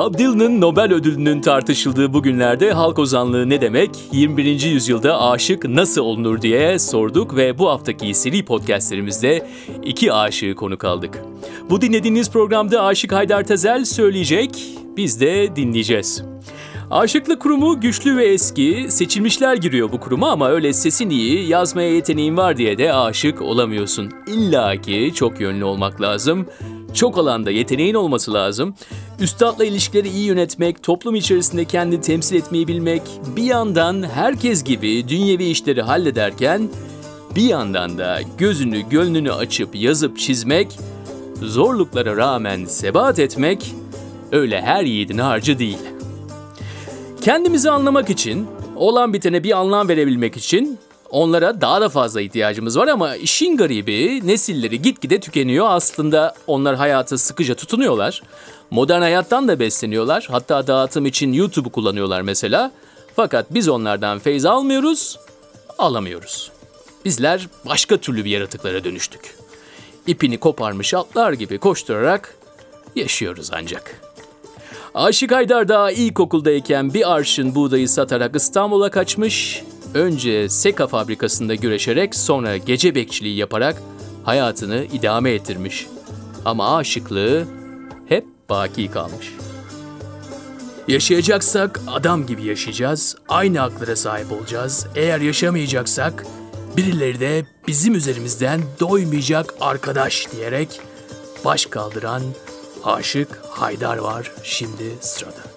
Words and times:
Bob 0.00 0.18
Dylan'ın 0.18 0.60
Nobel 0.60 0.92
ödülünün 0.92 1.40
tartışıldığı 1.40 2.12
bu 2.12 2.22
günlerde 2.22 2.72
halk 2.72 2.98
ozanlığı 2.98 3.48
ne 3.48 3.60
demek, 3.60 3.90
21. 4.12 4.60
yüzyılda 4.60 5.20
aşık 5.20 5.68
nasıl 5.68 6.02
olunur 6.02 6.42
diye 6.42 6.78
sorduk 6.78 7.36
ve 7.36 7.58
bu 7.58 7.68
haftaki 7.68 8.14
seri 8.14 8.44
podcastlerimizde 8.44 9.46
iki 9.82 10.12
aşığı 10.12 10.54
konuk 10.54 10.84
aldık. 10.84 11.18
Bu 11.70 11.80
dinlediğiniz 11.80 12.30
programda 12.30 12.82
Aşık 12.82 13.12
Haydar 13.12 13.44
Tezel 13.44 13.84
söyleyecek, 13.84 14.50
biz 14.96 15.20
de 15.20 15.56
dinleyeceğiz. 15.56 16.24
Aşıklık 16.90 17.42
kurumu 17.42 17.80
güçlü 17.80 18.16
ve 18.16 18.24
eski, 18.24 18.86
seçilmişler 18.88 19.56
giriyor 19.56 19.92
bu 19.92 20.00
kuruma 20.00 20.30
ama 20.30 20.48
öyle 20.48 20.72
sesin 20.72 21.10
iyi, 21.10 21.48
yazmaya 21.48 21.94
yeteneğin 21.94 22.36
var 22.36 22.56
diye 22.56 22.78
de 22.78 22.92
aşık 22.92 23.42
olamıyorsun. 23.42 24.10
İlla 24.26 24.76
ki 24.76 25.12
çok 25.14 25.40
yönlü 25.40 25.64
olmak 25.64 26.00
lazım. 26.00 26.46
Çok 26.94 27.18
alanda 27.18 27.50
yeteneğin 27.50 27.94
olması 27.94 28.32
lazım. 28.32 28.74
Üstadla 29.20 29.64
ilişkileri 29.64 30.08
iyi 30.08 30.26
yönetmek, 30.26 30.82
toplum 30.82 31.14
içerisinde 31.14 31.64
kendini 31.64 32.00
temsil 32.00 32.36
etmeyi 32.36 32.68
bilmek, 32.68 33.02
bir 33.36 33.42
yandan 33.42 34.02
herkes 34.02 34.64
gibi 34.64 35.08
dünyevi 35.08 35.44
işleri 35.44 35.82
hallederken 35.82 36.68
bir 37.36 37.42
yandan 37.42 37.98
da 37.98 38.20
gözünü 38.38 38.88
gönlünü 38.88 39.32
açıp 39.32 39.74
yazıp 39.74 40.18
çizmek, 40.18 40.78
zorluklara 41.42 42.16
rağmen 42.16 42.64
sebat 42.64 43.18
etmek 43.18 43.74
öyle 44.32 44.60
her 44.62 44.84
yiğidin 44.84 45.18
harcı 45.18 45.58
değil. 45.58 45.78
Kendimizi 47.20 47.70
anlamak 47.70 48.10
için, 48.10 48.46
olan 48.76 49.12
bitene 49.12 49.44
bir 49.44 49.58
anlam 49.58 49.88
verebilmek 49.88 50.36
için 50.36 50.78
Onlara 51.10 51.60
daha 51.60 51.80
da 51.80 51.88
fazla 51.88 52.20
ihtiyacımız 52.20 52.78
var 52.78 52.88
ama 52.88 53.16
işin 53.16 53.56
garibi 53.56 54.20
nesilleri 54.26 54.82
gitgide 54.82 55.20
tükeniyor. 55.20 55.66
Aslında 55.70 56.34
onlar 56.46 56.76
hayatı 56.76 57.18
sıkıca 57.18 57.54
tutunuyorlar. 57.54 58.22
Modern 58.70 59.00
hayattan 59.00 59.48
da 59.48 59.60
besleniyorlar. 59.60 60.26
Hatta 60.30 60.66
dağıtım 60.66 61.06
için 61.06 61.32
YouTube'u 61.32 61.72
kullanıyorlar 61.72 62.20
mesela. 62.20 62.72
Fakat 63.16 63.46
biz 63.50 63.68
onlardan 63.68 64.18
feyz 64.18 64.44
almıyoruz, 64.44 65.18
alamıyoruz. 65.78 66.50
Bizler 67.04 67.48
başka 67.66 67.96
türlü 67.96 68.24
bir 68.24 68.30
yaratıklara 68.30 68.84
dönüştük. 68.84 69.36
İpini 70.06 70.38
koparmış 70.38 70.94
atlar 70.94 71.32
gibi 71.32 71.58
koşturarak 71.58 72.34
yaşıyoruz 72.96 73.50
ancak. 73.52 74.00
Aşık 74.94 75.32
Haydar 75.32 75.68
daha 75.68 75.90
ilkokuldayken 75.90 76.94
bir 76.94 77.12
arşın 77.12 77.54
buğdayı 77.54 77.88
satarak 77.88 78.36
İstanbul'a 78.36 78.90
kaçmış, 78.90 79.62
önce 79.94 80.48
seka 80.48 80.86
fabrikasında 80.86 81.54
güreşerek 81.54 82.14
sonra 82.14 82.56
gece 82.56 82.94
bekçiliği 82.94 83.36
yaparak 83.36 83.82
hayatını 84.24 84.84
idame 84.92 85.30
ettirmiş. 85.30 85.86
Ama 86.44 86.76
aşıklığı 86.76 87.44
hep 88.08 88.26
baki 88.50 88.90
kalmış. 88.90 89.34
Yaşayacaksak 90.88 91.80
adam 91.86 92.26
gibi 92.26 92.44
yaşayacağız, 92.44 93.16
aynı 93.28 93.58
haklara 93.58 93.96
sahip 93.96 94.32
olacağız. 94.32 94.86
Eğer 94.96 95.20
yaşamayacaksak 95.20 96.26
birileri 96.76 97.20
de 97.20 97.44
bizim 97.68 97.94
üzerimizden 97.94 98.60
doymayacak 98.80 99.54
arkadaş 99.60 100.28
diyerek 100.32 100.80
baş 101.44 101.66
kaldıran 101.66 102.22
aşık 102.84 103.40
Haydar 103.50 103.96
var 103.96 104.32
şimdi 104.42 104.84
sırada. 105.00 105.49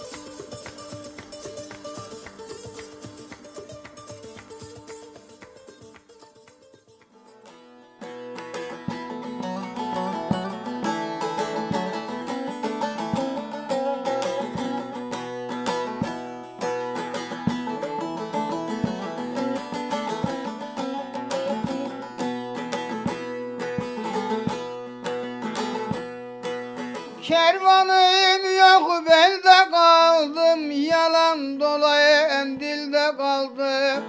Kervanım 27.34 28.58
yok 28.58 29.06
belde 29.10 29.72
kaldım. 29.72 30.72
Yalan 30.72 31.60
dolayı 31.60 32.60
dilde 32.60 33.18
kaldım 33.18 34.04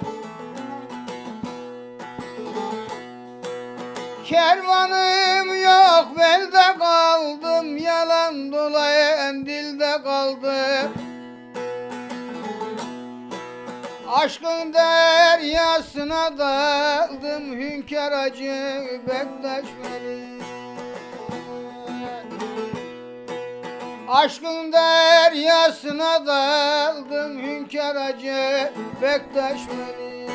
Kervanım 4.24 5.62
yok 5.62 6.18
belde 6.18 6.78
kaldım. 6.78 7.76
Yalan 7.76 8.52
dolayı 8.52 9.46
dilde 9.46 10.02
kaldım 10.02 10.92
Aşkın 14.08 14.74
deryasına 14.74 16.38
daldım. 16.38 17.52
Hünkar 17.52 18.12
acı 18.12 18.84
Bektaş 19.08 19.64
Aşkın 24.14 24.72
deryasına 24.72 26.26
daldım 26.26 27.42
Hünkar 27.42 27.96
acı 27.96 28.72
Bektaş 29.02 29.60
benim 29.68 30.30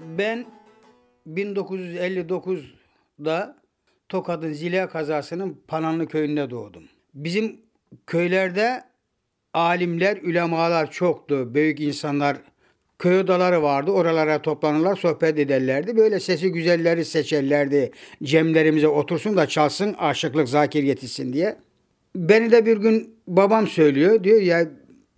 Ben 0.00 0.46
1959'da 1.26 3.56
Tokat'ın 4.08 4.52
Zile 4.52 4.88
kazasının 4.88 5.62
Pananlı 5.68 6.06
köyünde 6.06 6.50
doğdum. 6.50 6.88
Bizim 7.14 7.60
köylerde 8.06 8.89
alimler, 9.54 10.16
ülemalar 10.22 10.90
çoktu. 10.90 11.54
Büyük 11.54 11.80
insanlar 11.80 12.36
köy 12.98 13.18
odaları 13.18 13.62
vardı. 13.62 13.90
Oralara 13.90 14.42
toplanırlar, 14.42 14.96
sohbet 14.96 15.38
ederlerdi. 15.38 15.96
Böyle 15.96 16.20
sesi 16.20 16.52
güzelleri 16.52 17.04
seçerlerdi. 17.04 17.90
Cemlerimize 18.22 18.88
otursun 18.88 19.36
da 19.36 19.46
çalsın, 19.46 19.94
aşıklık 19.98 20.48
zakir 20.48 20.82
yetişsin 20.82 21.32
diye. 21.32 21.56
Beni 22.16 22.52
de 22.52 22.66
bir 22.66 22.76
gün 22.76 23.14
babam 23.26 23.66
söylüyor. 23.66 24.24
Diyor 24.24 24.40
ya 24.40 24.68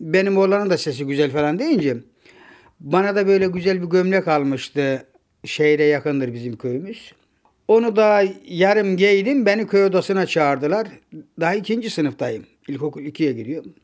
benim 0.00 0.38
oğlanın 0.38 0.70
da 0.70 0.78
sesi 0.78 1.06
güzel 1.06 1.30
falan 1.30 1.58
deyince 1.58 1.96
bana 2.80 3.16
da 3.16 3.26
böyle 3.26 3.46
güzel 3.46 3.82
bir 3.82 3.86
gömlek 3.86 4.28
almıştı. 4.28 5.06
Şehre 5.44 5.84
yakındır 5.84 6.34
bizim 6.34 6.56
köyümüz. 6.56 7.12
Onu 7.68 7.96
da 7.96 8.24
yarım 8.44 8.96
giydim. 8.96 9.46
Beni 9.46 9.66
köy 9.66 9.84
odasına 9.84 10.26
çağırdılar. 10.26 10.88
Daha 11.40 11.54
ikinci 11.54 11.90
sınıftayım. 11.90 12.46
İlkokul 12.68 13.02
ikiye 13.04 13.32
giriyorum. 13.32 13.74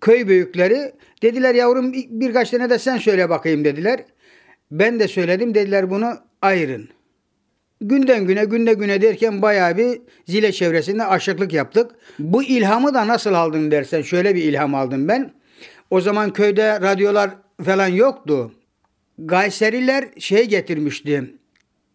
Köy 0.00 0.28
büyükleri 0.28 0.92
dediler 1.22 1.54
yavrum 1.54 1.92
birkaç 1.92 2.50
tane 2.50 2.70
de 2.70 2.78
sen 2.78 2.96
söyle 2.98 3.30
bakayım 3.30 3.64
dediler. 3.64 4.04
Ben 4.70 5.00
de 5.00 5.08
söyledim 5.08 5.54
dediler 5.54 5.90
bunu 5.90 6.18
ayırın. 6.42 6.88
Günden 7.80 8.26
güne 8.26 8.44
günde 8.44 8.74
güne 8.74 9.02
derken 9.02 9.42
bayağı 9.42 9.76
bir 9.76 10.00
zile 10.26 10.52
çevresinde 10.52 11.04
aşıklık 11.04 11.52
yaptık. 11.52 11.90
Bu 12.18 12.42
ilhamı 12.42 12.94
da 12.94 13.08
nasıl 13.08 13.34
aldın 13.34 13.70
dersen 13.70 14.02
şöyle 14.02 14.34
bir 14.34 14.42
ilham 14.42 14.74
aldım 14.74 15.08
ben. 15.08 15.32
O 15.90 16.00
zaman 16.00 16.32
köyde 16.32 16.80
radyolar 16.80 17.30
falan 17.64 17.88
yoktu. 17.88 18.52
Gayseriler 19.18 20.08
şey 20.18 20.48
getirmişti. 20.48 21.34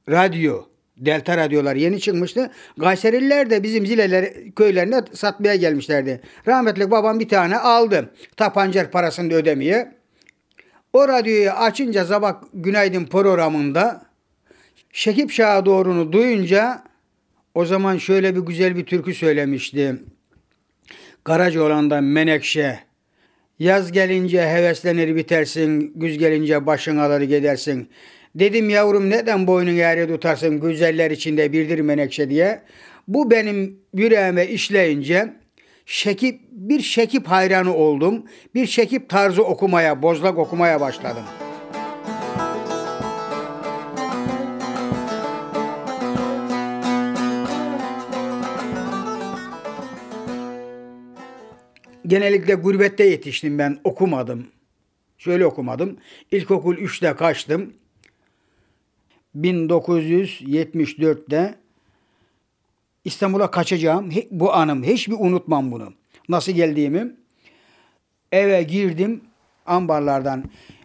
Radyo. 0.10 0.64
Delta 0.98 1.38
radyolar 1.38 1.76
yeni 1.76 2.00
çıkmıştı. 2.00 2.52
Gayseriler 2.78 3.50
de 3.50 3.64
bizim 3.64 3.88
zileler 3.88 4.34
köylerine 4.56 5.02
satmaya 5.14 5.56
gelmişlerdi. 5.56 6.22
Rahmetli 6.48 6.92
babam 6.92 7.20
bir 7.20 7.30
tane 7.30 7.58
aldı. 7.58 8.14
Tapancer 8.38 8.92
parasını 8.92 9.32
da 9.32 9.36
ödemeye. 9.36 9.96
O 10.94 11.08
radyoyu 11.08 11.52
açınca 11.52 12.06
sabah 12.06 12.36
günaydın 12.54 13.06
programında 13.06 14.06
Şekip 14.96 15.32
Şah'a 15.32 15.66
doğrunu 15.66 16.12
duyunca 16.12 16.84
o 17.56 17.66
zaman 17.66 17.98
şöyle 17.98 18.36
bir 18.36 18.42
güzel 18.42 18.76
bir 18.76 18.86
türkü 18.86 19.14
söylemişti. 19.14 19.96
Karacaoğlan'dan 21.24 22.04
Menekşe. 22.04 22.80
Yaz 23.60 23.92
gelince 23.92 24.50
heveslenir 24.50 25.16
bitersin, 25.16 25.94
güz 25.96 26.18
gelince 26.18 26.66
başın 26.66 26.98
alır 26.98 27.22
gidersin. 27.22 27.90
Dedim 28.36 28.70
yavrum 28.70 29.10
neden 29.10 29.48
boynun 29.48 29.78
eğri 29.78 30.08
tutarsın 30.08 30.60
güzeller 30.60 31.12
içinde 31.12 31.54
birdir 31.54 31.80
menekşe 31.80 32.30
diye. 32.30 32.62
Bu 33.08 33.32
benim 33.32 33.80
yüreğime 33.94 34.48
işleyince 34.48 35.34
şekip 35.86 36.42
bir 36.52 36.80
şekip 36.80 37.28
hayranı 37.28 37.76
oldum. 37.76 38.26
Bir 38.56 38.68
şekip 38.68 39.10
tarzı 39.10 39.44
okumaya, 39.44 40.02
bozlak 40.02 40.38
okumaya 40.38 40.82
başladım. 40.82 41.24
Genellikle 52.08 52.54
gurbette 52.54 53.04
yetiştim 53.04 53.60
ben, 53.60 53.78
okumadım. 53.84 54.48
Şöyle 55.18 55.46
okumadım. 55.46 55.98
İlkokul 56.32 56.76
3'te 56.78 57.14
kaçtım. 57.14 57.74
1974'te 59.36 61.56
İstanbul'a 63.06 63.52
kaçacağım. 63.52 64.10
Bu 64.32 64.54
anım. 64.54 64.84
Hiçbir 64.84 65.16
unutmam 65.20 65.72
bunu. 65.72 65.94
Nasıl 66.30 66.52
geldiğimi. 66.52 67.16
Eve 68.32 68.64
girdim. 68.64 69.22
Ambarlardan 69.66 70.44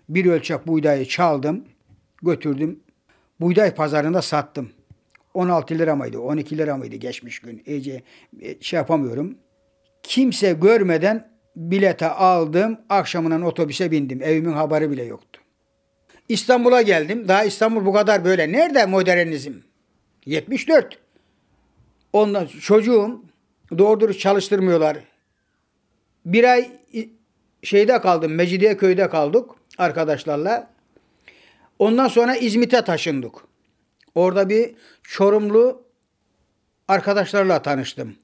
bir 0.09 0.27
ölçek 0.27 0.67
buğdayı 0.67 1.07
çaldım. 1.07 1.65
Götürdüm. 2.23 2.81
Buğday 3.41 3.75
pazarında 3.75 4.23
sattım. 4.23 4.71
16 5.35 5.79
lira 5.79 5.97
mıydı? 5.97 6.21
12 6.21 6.59
lira 6.59 6.77
mıydı 6.77 6.97
geçmiş 6.97 7.39
gün? 7.39 7.63
İyice 7.67 8.03
e, 8.41 8.61
şey 8.61 8.77
yapamıyorum. 8.77 9.39
Kimse 10.03 10.53
görmeden 10.53 11.31
bilete 11.57 12.09
aldım. 12.09 12.79
Akşamından 12.89 13.43
otobüse 13.43 13.91
bindim. 13.91 14.23
Evimin 14.23 14.53
haberi 14.53 14.91
bile 14.91 15.05
yoktu. 15.05 15.40
İstanbul'a 16.31 16.83
geldim. 16.83 17.29
Daha 17.29 17.45
İstanbul 17.45 17.87
bu 17.87 17.93
kadar 17.93 18.25
böyle. 18.25 18.53
Nerede 18.53 18.87
modernizm? 18.87 19.53
74. 20.27 20.99
Ondan 22.13 22.47
çocuğum 22.47 23.23
doğru 23.79 24.19
çalıştırmıyorlar. 24.19 24.97
Bir 26.27 26.45
ay 26.45 26.71
şeyde 27.63 28.01
kaldım. 28.01 28.35
Mecidiye 28.35 28.77
köyde 28.77 29.09
kaldık 29.09 29.51
arkadaşlarla. 29.79 30.71
Ondan 31.79 32.09
sonra 32.09 32.37
İzmit'e 32.37 32.85
taşındık. 32.85 33.35
Orada 34.15 34.49
bir 34.49 34.75
Çorumlu 35.03 35.83
arkadaşlarla 36.89 37.63
tanıştım. 37.63 38.17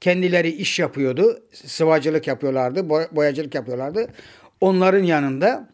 Kendileri 0.00 0.48
iş 0.48 0.78
yapıyordu. 0.78 1.42
Sıvacılık 1.52 2.26
yapıyorlardı, 2.26 2.90
boyacılık 2.90 3.54
yapıyorlardı. 3.54 4.08
Onların 4.60 5.02
yanında 5.02 5.68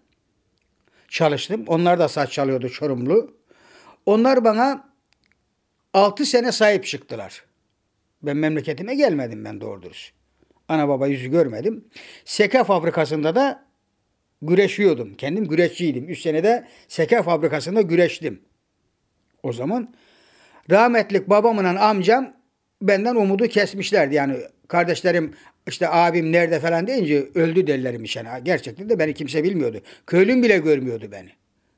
çalıştım. 1.15 1.65
Onlar 1.67 1.99
da 1.99 2.09
saç 2.09 2.33
çalıyordu 2.33 2.69
Çorumlu. 2.69 3.37
Onlar 4.07 4.45
bana 4.45 4.89
6 5.93 6.27
sene 6.27 6.53
sahip 6.53 6.87
çıktılar. 6.87 7.45
Ben 8.23 8.37
memleketime 8.37 8.95
gelmedim 8.95 9.45
ben 9.45 9.61
doğru 9.61 9.83
dürüst. 9.83 10.13
Ana 10.69 10.89
baba 10.89 11.07
yüzü 11.07 11.31
görmedim. 11.31 11.85
Seke 12.25 12.65
fabrikasında 12.65 13.35
da 13.35 13.67
güreşiyordum. 14.43 15.15
Kendim 15.15 15.49
güreşçiydim. 15.49 16.09
3 16.09 16.21
senede 16.21 16.69
seke 16.89 17.23
fabrikasında 17.23 17.81
güreştim. 17.81 18.43
O 19.43 19.53
zaman 19.53 19.95
rahmetlik 20.71 21.31
babamın 21.31 21.65
amcam 21.65 22.37
benden 22.83 23.15
umudu 23.15 23.49
kesmişlerdi. 23.49 24.15
Yani 24.15 24.37
kardeşlerim 24.69 25.35
işte 25.69 25.89
abim 25.89 26.33
nerede 26.33 26.61
falan 26.61 26.87
deyince 26.87 27.29
öldü 27.35 27.67
derlermiş 27.67 28.17
yani. 28.17 28.29
Gerçekten 28.43 28.89
de 28.89 28.99
beni 28.99 29.15
kimse 29.15 29.45
bilmiyordu. 29.45 29.81
Köylüm 30.07 30.43
bile 30.43 30.59
görmüyordu 30.59 31.09
beni. 31.13 31.29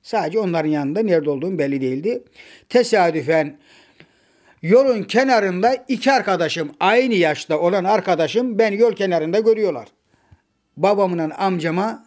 Sadece 0.02 0.38
onların 0.38 0.68
yanında 0.68 1.02
nerede 1.02 1.30
olduğum 1.30 1.58
belli 1.58 1.80
değildi. 1.80 2.22
Tesadüfen 2.68 3.58
yolun 4.62 5.02
kenarında 5.02 5.84
iki 5.88 6.12
arkadaşım 6.12 6.70
aynı 6.80 7.14
yaşta 7.14 7.58
olan 7.58 7.84
arkadaşım 7.84 8.58
ben 8.58 8.72
yol 8.72 8.92
kenarında 8.92 9.40
görüyorlar. 9.40 9.88
Babamın 10.76 11.30
amcama 11.30 12.04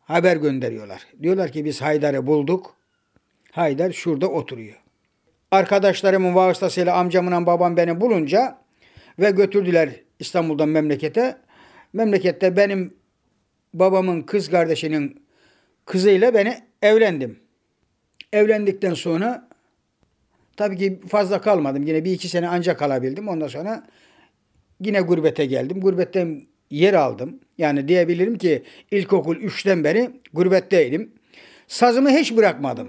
haber 0.00 0.36
gönderiyorlar. 0.36 1.06
Diyorlar 1.22 1.52
ki 1.52 1.64
biz 1.64 1.82
Haydar'ı 1.82 2.26
bulduk. 2.26 2.76
Haydar 3.52 3.92
şurada 3.92 4.28
oturuyor. 4.28 4.76
Arkadaşlarımın 5.50 6.34
vasıtasıyla 6.34 6.96
amcamın 6.96 7.46
babam 7.46 7.76
beni 7.76 8.00
bulunca 8.00 8.58
ve 9.18 9.30
götürdüler 9.30 9.90
İstanbul'dan 10.20 10.68
memlekete. 10.68 11.36
Memlekette 11.92 12.56
benim 12.56 12.94
babamın 13.74 14.22
kız 14.22 14.50
kardeşinin 14.50 15.22
kızıyla 15.84 16.34
beni 16.34 16.58
evlendim. 16.82 17.38
Evlendikten 18.32 18.94
sonra 18.94 19.48
tabii 20.56 20.76
ki 20.76 21.00
fazla 21.08 21.40
kalmadım. 21.40 21.82
Yine 21.82 22.04
bir 22.04 22.12
iki 22.12 22.28
sene 22.28 22.48
ancak 22.48 22.78
kalabildim. 22.78 23.28
Ondan 23.28 23.48
sonra 23.48 23.86
yine 24.80 25.00
gurbete 25.00 25.46
geldim. 25.46 25.80
Gurbetten 25.80 26.42
yer 26.70 26.94
aldım. 26.94 27.40
Yani 27.58 27.88
diyebilirim 27.88 28.38
ki 28.38 28.62
ilkokul 28.90 29.36
3'ten 29.36 29.84
beri 29.84 30.10
gurbetteydim. 30.32 31.12
Sazımı 31.68 32.10
hiç 32.10 32.36
bırakmadım. 32.36 32.88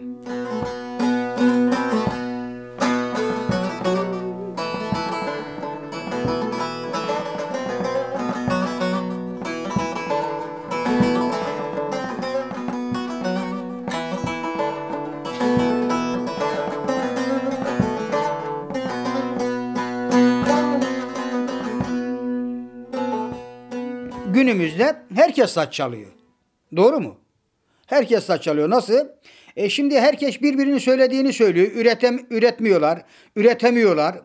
Günümüzde 24.81 25.21
herkes 25.21 25.51
saç 25.51 25.73
çalıyor. 25.73 26.11
Doğru 26.75 26.99
mu? 26.99 27.17
Herkes 27.85 28.25
saç 28.25 28.43
çalıyor. 28.43 28.69
Nasıl? 28.69 29.07
E 29.55 29.69
şimdi 29.69 29.99
herkes 29.99 30.41
birbirinin 30.41 30.77
söylediğini 30.77 31.33
söylüyor. 31.33 31.71
Üretem 31.71 32.19
üretmiyorlar, 32.29 33.01
üretemiyorlar. 33.35 34.15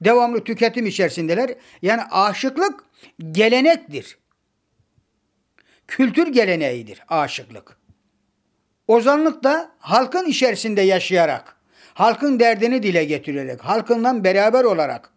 Devamlı 0.00 0.44
tüketim 0.44 0.86
içerisindeler. 0.86 1.54
Yani 1.82 2.02
aşıklık 2.10 2.84
gelenektir. 3.32 4.18
Kültür 5.88 6.26
geleneğidir 6.26 7.02
aşıklık. 7.08 7.76
Ozanlık 8.88 9.44
da 9.44 9.70
halkın 9.78 10.26
içerisinde 10.26 10.80
yaşayarak, 10.80 11.56
halkın 11.94 12.40
derdini 12.40 12.82
dile 12.82 13.04
getirerek, 13.04 13.60
halkından 13.60 14.24
beraber 14.24 14.64
olarak, 14.64 15.10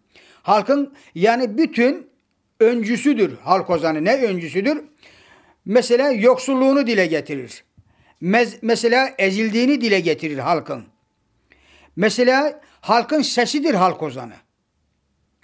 halkın 0.43 0.93
yani 1.15 1.57
bütün 1.57 2.09
öncüsüdür 2.59 3.37
halk 3.43 3.69
ozanı. 3.69 4.05
Ne 4.05 4.15
öncüsüdür? 4.15 4.83
Mesela 5.65 6.11
yoksulluğunu 6.11 6.87
dile 6.87 7.05
getirir. 7.05 7.63
Mez, 8.21 8.57
mesela 8.61 9.13
ezildiğini 9.17 9.81
dile 9.81 9.99
getirir 9.99 10.37
halkın. 10.37 10.85
Mesela 11.95 12.61
halkın 12.81 13.21
sesidir 13.21 13.73
halk 13.73 14.03
ozanı. 14.03 14.33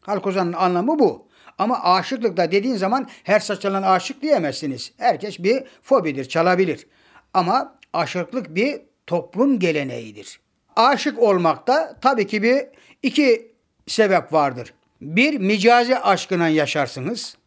Halk 0.01 0.27
ozanının 0.27 0.53
anlamı 0.53 0.99
bu. 0.99 1.27
Ama 1.57 1.83
aşıklıkta 1.83 2.51
dediğin 2.51 2.75
zaman 2.75 3.09
her 3.23 3.39
saçalan 3.39 3.83
aşık 3.83 4.21
diyemezsiniz. 4.21 4.91
Herkes 4.97 5.39
bir 5.39 5.63
fobidir, 5.81 6.25
çalabilir. 6.25 6.87
Ama 7.33 7.79
aşıklık 7.93 8.55
bir 8.55 8.81
toplum 9.07 9.59
geleneğidir. 9.59 10.39
Aşık 10.75 11.19
olmakta 11.19 11.99
tabii 12.01 12.27
ki 12.27 12.43
bir 12.43 12.65
iki 13.03 13.51
sebep 13.87 14.33
vardır. 14.33 14.73
Bir 15.03 15.37
micazi 15.37 15.97
aşkına 15.97 16.49
yaşarsınız. 16.49 17.37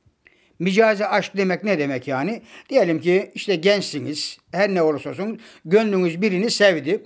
Micazi 0.58 1.06
aşk 1.06 1.36
demek 1.36 1.64
ne 1.64 1.78
demek 1.78 2.08
yani? 2.08 2.42
Diyelim 2.68 3.00
ki 3.00 3.30
işte 3.34 3.56
gençsiniz. 3.56 4.38
Her 4.52 4.74
ne 4.74 4.82
olursa 4.82 5.10
olsun 5.10 5.40
gönlünüz 5.64 6.22
birini 6.22 6.50
sevdi. 6.50 7.02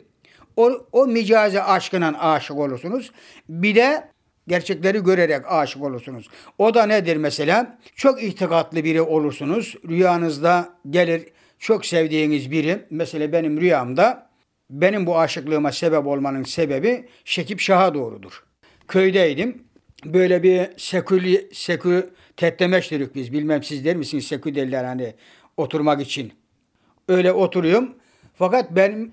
O, 0.57 0.87
o 0.92 1.07
micazi 1.07 1.62
aşkına 1.62 2.21
aşık 2.21 2.57
olursunuz. 2.57 3.12
Bir 3.49 3.75
de 3.75 4.09
gerçekleri 4.49 5.04
görerek 5.04 5.42
aşık 5.49 5.83
olursunuz. 5.83 6.28
O 6.59 6.75
da 6.75 6.87
nedir 6.87 7.16
mesela? 7.16 7.78
Çok 7.97 8.23
itikatlı 8.23 8.85
biri 8.85 9.02
olursunuz. 9.02 9.76
Rüyanızda 9.88 10.69
gelir 10.90 11.28
çok 11.59 11.87
sevdiğiniz 11.87 12.50
biri. 12.50 12.78
Mesela 12.90 13.33
benim 13.33 13.61
rüyamda 13.61 14.30
benim 14.71 15.07
bu 15.07 15.19
aşıklığıma 15.19 15.73
sebep 15.73 16.07
olmanın 16.07 16.42
sebebi 16.42 17.09
Şekip 17.25 17.61
Şah'a 17.61 17.95
doğrudur. 17.95 18.45
Köydeydim 18.88 19.70
böyle 20.04 20.42
bir 20.42 20.69
sekül 20.76 21.37
sekü 21.52 22.11
tetlemeç 22.37 22.90
dedik 22.90 23.14
biz. 23.14 23.33
Bilmem 23.33 23.62
siz 23.62 23.85
der 23.85 23.97
misiniz 23.97 24.26
sekü 24.26 24.54
derler 24.54 24.85
hani 24.85 25.14
oturmak 25.57 26.00
için. 26.00 26.33
Öyle 27.09 27.33
oturuyorum. 27.33 27.95
Fakat 28.35 28.71
ben 28.71 29.12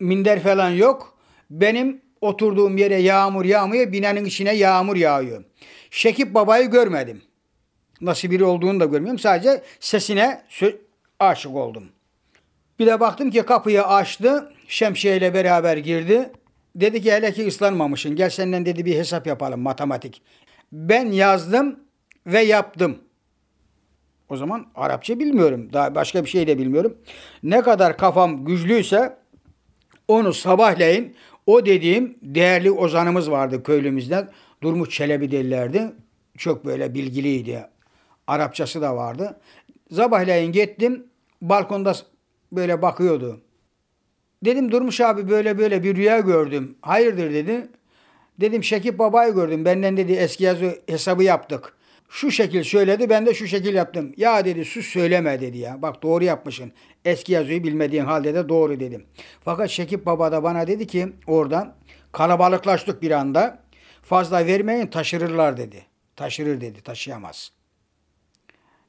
minder 0.00 0.42
falan 0.42 0.70
yok. 0.70 1.18
Benim 1.50 2.00
oturduğum 2.20 2.76
yere 2.76 2.96
yağmur 2.96 3.44
yağmıyor. 3.44 3.92
Binanın 3.92 4.24
içine 4.24 4.54
yağmur 4.54 4.96
yağıyor. 4.96 5.44
Şekip 5.90 6.34
babayı 6.34 6.70
görmedim. 6.70 7.22
Nasıl 8.00 8.30
biri 8.30 8.44
olduğunu 8.44 8.80
da 8.80 8.84
görmüyorum. 8.84 9.18
Sadece 9.18 9.62
sesine 9.80 10.42
aşık 11.18 11.54
oldum. 11.54 11.88
Bir 12.78 12.86
de 12.86 13.00
baktım 13.00 13.30
ki 13.30 13.42
kapıyı 13.42 13.86
açtı. 13.86 14.52
Şemsiye 14.68 15.34
beraber 15.34 15.76
girdi. 15.76 16.30
Dedi 16.80 17.02
ki 17.02 17.12
hele 17.12 17.32
ki 17.32 17.46
ıslanmamışsın. 17.46 18.16
Gel 18.16 18.30
senden 18.30 18.66
dedi 18.66 18.84
bir 18.84 18.96
hesap 18.96 19.26
yapalım 19.26 19.60
matematik. 19.60 20.22
Ben 20.72 21.06
yazdım 21.06 21.80
ve 22.26 22.40
yaptım. 22.40 22.98
O 24.28 24.36
zaman 24.36 24.66
Arapça 24.74 25.18
bilmiyorum. 25.18 25.72
Daha 25.72 25.94
başka 25.94 26.24
bir 26.24 26.28
şey 26.28 26.46
de 26.46 26.58
bilmiyorum. 26.58 26.98
Ne 27.42 27.62
kadar 27.62 27.96
kafam 27.96 28.44
güçlüyse 28.44 29.16
onu 30.08 30.34
sabahleyin 30.34 31.16
o 31.46 31.66
dediğim 31.66 32.16
değerli 32.22 32.70
ozanımız 32.70 33.30
vardı 33.30 33.62
köylümüzden. 33.62 34.28
Durmuş 34.62 34.90
Çelebi 34.90 35.30
derlerdi. 35.30 35.92
Çok 36.38 36.64
böyle 36.64 36.94
bilgiliydi. 36.94 37.66
Arapçası 38.26 38.82
da 38.82 38.96
vardı. 38.96 39.40
Sabahleyin 39.94 40.52
gittim. 40.52 41.06
Balkonda 41.42 41.94
böyle 42.52 42.82
bakıyordu. 42.82 43.40
Dedim 44.44 44.72
Durmuş 44.72 45.00
abi 45.00 45.28
böyle 45.28 45.58
böyle 45.58 45.82
bir 45.82 45.96
rüya 45.96 46.20
gördüm. 46.20 46.76
Hayırdır 46.82 47.34
dedi. 47.34 47.68
Dedim 48.40 48.64
Şekip 48.64 48.98
babayı 48.98 49.34
gördüm. 49.34 49.64
Benden 49.64 49.96
dedi 49.96 50.12
eski 50.12 50.44
yazı 50.44 50.78
hesabı 50.86 51.22
yaptık. 51.22 51.78
Şu 52.08 52.30
şekil 52.30 52.62
söyledi 52.62 53.10
ben 53.10 53.26
de 53.26 53.34
şu 53.34 53.46
şekil 53.46 53.74
yaptım. 53.74 54.12
Ya 54.16 54.44
dedi 54.44 54.64
sus 54.64 54.86
söyleme 54.86 55.40
dedi 55.40 55.58
ya. 55.58 55.82
Bak 55.82 56.02
doğru 56.02 56.24
yapmışsın. 56.24 56.72
Eski 57.04 57.32
yazıyı 57.32 57.64
bilmediğin 57.64 58.04
halde 58.04 58.34
de 58.34 58.48
doğru 58.48 58.80
dedim. 58.80 59.06
Fakat 59.44 59.70
Şekip 59.70 60.06
baba 60.06 60.32
da 60.32 60.42
bana 60.42 60.66
dedi 60.66 60.86
ki 60.86 61.12
oradan 61.26 61.74
kalabalıklaştık 62.12 63.02
bir 63.02 63.10
anda. 63.10 63.62
Fazla 64.02 64.46
vermeyin 64.46 64.86
taşırırlar 64.86 65.56
dedi. 65.56 65.86
Taşırır 66.16 66.60
dedi 66.60 66.82
taşıyamaz. 66.82 67.52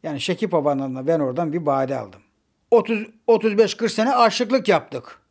Yani 0.03 0.21
Şekip 0.21 0.51
babanın 0.51 1.07
ben 1.07 1.19
oradan 1.19 1.53
bir 1.53 1.65
bade 1.65 1.97
aldım. 1.97 2.21
30 2.71 3.07
35-40 3.27 3.89
sene 3.89 4.15
aşıklık 4.15 4.67
yaptık. 4.67 5.21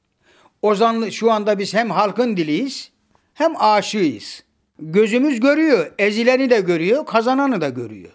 Ozanlı 0.62 1.12
şu 1.12 1.32
anda 1.32 1.58
biz 1.58 1.74
hem 1.74 1.90
halkın 1.90 2.36
diliyiz 2.36 2.90
hem 3.34 3.62
aşığıyız. 3.62 4.44
Gözümüz 4.78 5.40
görüyor, 5.40 5.92
ezileni 5.98 6.50
de 6.50 6.60
görüyor, 6.60 7.06
kazananı 7.06 7.60
da 7.60 7.68
görüyor. 7.68 8.12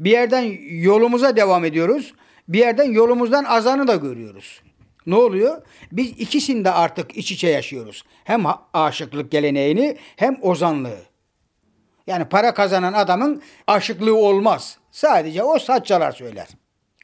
Bir 0.00 0.10
yerden 0.10 0.58
yolumuza 0.82 1.36
devam 1.36 1.64
ediyoruz, 1.64 2.14
bir 2.48 2.58
yerden 2.58 2.90
yolumuzdan 2.90 3.44
azanı 3.44 3.88
da 3.88 3.96
görüyoruz. 3.96 4.62
Ne 5.06 5.14
oluyor? 5.14 5.62
Biz 5.92 6.08
ikisinde 6.08 6.70
artık 6.70 7.16
iç 7.16 7.32
içe 7.32 7.48
yaşıyoruz. 7.48 8.04
Hem 8.24 8.44
aşıklık 8.74 9.30
geleneğini 9.30 9.96
hem 10.16 10.38
ozanlığı. 10.42 10.98
Yani 12.06 12.24
para 12.24 12.54
kazanan 12.54 12.92
adamın 12.92 13.42
aşıklığı 13.66 14.16
olmaz. 14.16 14.78
Sadece 14.90 15.42
o 15.42 15.58
saççalar 15.58 16.12
söyler. 16.12 16.48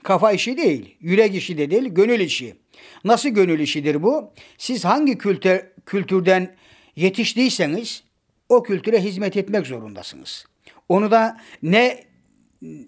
Kafa 0.02 0.32
işi 0.32 0.56
değil, 0.56 0.97
yürek 1.00 1.35
işi 1.35 1.59
de 1.59 1.71
değil, 1.71 1.88
gönül 1.88 2.21
işi. 2.21 2.56
Nasıl 3.04 3.28
gönül 3.28 3.61
işidir 3.61 4.02
bu? 4.02 4.32
Siz 4.59 4.85
hangi 4.85 5.18
kültür, 5.18 5.61
kültürden 5.87 6.54
yetiştiyseniz 6.97 8.04
o 8.49 8.62
kültüre 8.62 9.00
hizmet 9.00 9.37
etmek 9.37 9.66
zorundasınız. 9.66 10.47
Onu 10.88 11.11
da 11.11 11.37
ne 11.62 12.04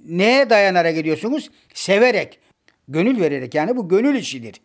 neye 0.05 0.51
dayanarak 0.51 0.97
ediyorsunuz? 0.97 1.51
Severek, 1.75 2.41
gönül 2.89 3.21
vererek 3.21 3.55
yani 3.55 3.77
bu 3.77 3.89
gönül 3.89 4.15
işidir. 4.15 4.61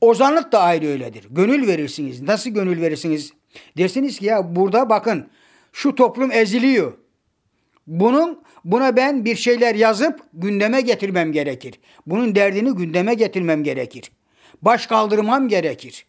Ozanlık 0.00 0.52
da 0.52 0.60
ayrı 0.60 0.86
öyledir. 0.86 1.26
Gönül 1.30 1.66
verirsiniz. 1.66 2.22
Nasıl 2.22 2.50
gönül 2.50 2.80
verirsiniz? 2.80 3.32
Dersiniz 3.76 4.18
ki 4.18 4.26
ya 4.26 4.56
burada 4.56 4.90
bakın 4.90 5.30
şu 5.72 5.94
toplum 5.94 6.32
eziliyor. 6.32 6.92
Bunun 7.86 8.42
buna 8.64 8.96
ben 8.96 9.24
bir 9.24 9.36
şeyler 9.36 9.74
yazıp 9.74 10.20
gündeme 10.32 10.80
getirmem 10.80 11.32
gerekir. 11.32 11.80
Bunun 12.06 12.34
derdini 12.34 12.74
gündeme 12.74 13.14
getirmem 13.14 13.64
gerekir. 13.64 14.12
Baş 14.62 14.86
kaldırmam 14.86 15.48
gerekir. 15.48 16.06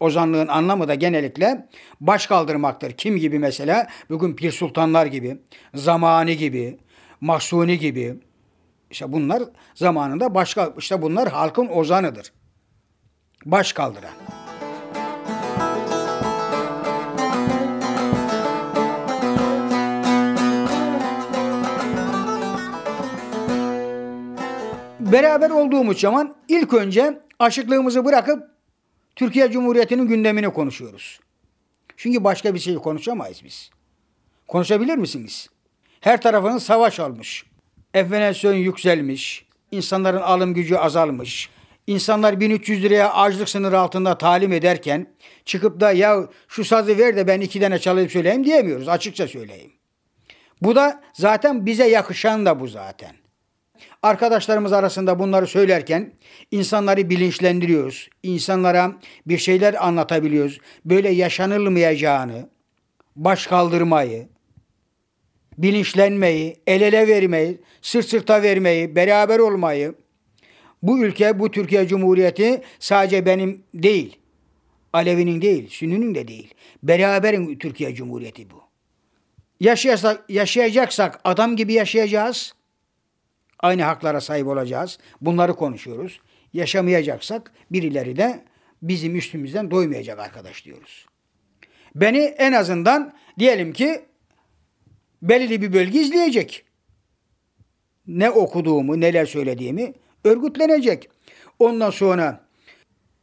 Ozanlığın 0.00 0.48
anlamı 0.48 0.88
da 0.88 0.94
genellikle 0.94 1.68
baş 2.00 2.26
kaldırmaktır. 2.26 2.92
Kim 2.92 3.16
gibi 3.16 3.38
mesela? 3.38 3.86
Bugün 4.10 4.36
Pir 4.36 4.52
Sultanlar 4.52 5.06
gibi, 5.06 5.36
Zamani 5.74 6.36
gibi, 6.36 6.78
Mahsuni 7.20 7.78
gibi. 7.78 8.14
İşte 8.90 9.12
bunlar 9.12 9.42
zamanında 9.74 10.34
başka 10.34 10.74
işte 10.78 11.02
bunlar 11.02 11.28
halkın 11.28 11.68
ozanıdır. 11.68 12.32
Baş 13.46 13.72
kaldıran. 13.72 14.41
Beraber 25.12 25.50
olduğumuz 25.50 26.00
zaman 26.00 26.34
ilk 26.48 26.74
önce 26.74 27.20
aşıklığımızı 27.38 28.04
bırakıp 28.04 28.42
Türkiye 29.16 29.50
Cumhuriyeti'nin 29.50 30.06
gündemini 30.06 30.50
konuşuyoruz. 30.50 31.20
Çünkü 31.96 32.24
başka 32.24 32.54
bir 32.54 32.58
şey 32.58 32.74
konuşamayız 32.74 33.40
biz. 33.44 33.70
Konuşabilir 34.48 34.96
misiniz? 34.96 35.48
Her 36.00 36.20
tarafın 36.20 36.58
savaş 36.58 37.00
olmuş. 37.00 37.46
Enflasyon 37.94 38.54
yükselmiş. 38.54 39.46
insanların 39.70 40.20
alım 40.22 40.54
gücü 40.54 40.76
azalmış. 40.76 41.50
İnsanlar 41.86 42.40
1300 42.40 42.82
liraya 42.82 43.12
açlık 43.14 43.48
sınırı 43.48 43.78
altında 43.78 44.18
talim 44.18 44.52
ederken 44.52 45.06
çıkıp 45.44 45.80
da 45.80 45.92
ya 45.92 46.28
şu 46.48 46.64
sazı 46.64 46.98
ver 46.98 47.16
de 47.16 47.26
ben 47.26 47.40
iki 47.40 47.60
tane 47.60 47.78
çalayım 47.78 48.10
söyleyeyim 48.10 48.44
diyemiyoruz. 48.44 48.88
Açıkça 48.88 49.28
söyleyeyim. 49.28 49.72
Bu 50.62 50.76
da 50.76 51.02
zaten 51.12 51.66
bize 51.66 51.88
yakışan 51.88 52.46
da 52.46 52.60
bu 52.60 52.68
zaten. 52.68 53.21
Arkadaşlarımız 54.02 54.72
arasında 54.72 55.18
bunları 55.18 55.46
söylerken 55.46 56.12
insanları 56.50 57.10
bilinçlendiriyoruz. 57.10 58.08
İnsanlara 58.22 58.92
bir 59.26 59.38
şeyler 59.38 59.86
anlatabiliyoruz. 59.86 60.58
Böyle 60.84 61.10
yaşanılmayacağını, 61.10 62.48
baş 63.16 63.46
kaldırmayı, 63.46 64.28
bilinçlenmeyi, 65.58 66.56
el 66.66 66.80
ele 66.80 67.08
vermeyi, 67.08 67.60
sırt 67.82 68.08
sırta 68.08 68.42
vermeyi, 68.42 68.96
beraber 68.96 69.38
olmayı. 69.38 69.94
Bu 70.82 71.04
ülke, 71.04 71.38
bu 71.38 71.50
Türkiye 71.50 71.88
Cumhuriyeti 71.88 72.62
sadece 72.78 73.26
benim 73.26 73.62
değil. 73.74 74.18
Alevi'nin 74.92 75.42
değil, 75.42 75.68
Sünni'nin 75.70 76.14
de 76.14 76.28
değil. 76.28 76.54
Beraberin 76.82 77.58
Türkiye 77.58 77.94
Cumhuriyeti 77.94 78.50
bu. 78.50 78.62
Yaşayasak, 79.60 80.24
yaşayacaksak 80.28 81.20
adam 81.24 81.56
gibi 81.56 81.72
yaşayacağız. 81.72 82.54
Aynı 83.62 83.82
haklara 83.82 84.20
sahip 84.20 84.46
olacağız. 84.46 84.98
Bunları 85.20 85.54
konuşuyoruz. 85.54 86.20
Yaşamayacaksak 86.52 87.52
birileri 87.70 88.16
de 88.16 88.44
bizim 88.82 89.16
üstümüzden 89.16 89.70
doymayacak 89.70 90.18
arkadaş 90.18 90.64
diyoruz. 90.64 91.06
Beni 91.94 92.18
en 92.18 92.52
azından 92.52 93.12
diyelim 93.38 93.72
ki 93.72 94.04
belirli 95.22 95.62
bir 95.62 95.72
bölge 95.72 96.00
izleyecek. 96.00 96.64
Ne 98.06 98.30
okuduğumu, 98.30 99.00
neler 99.00 99.26
söylediğimi 99.26 99.92
örgütlenecek. 100.24 101.08
Ondan 101.58 101.90
sonra 101.90 102.40